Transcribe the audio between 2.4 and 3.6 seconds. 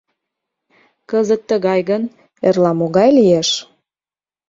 эрла могай лиеш?